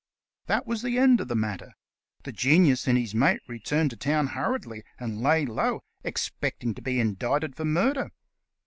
[0.47, 1.73] That was the end of the matter.
[2.23, 6.99] The Genius and his mate returned to town hurriedly, and lay low, expecting to be
[6.99, 8.09] indicted for murder.